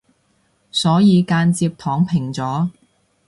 [0.71, 2.71] 所以間接躺平咗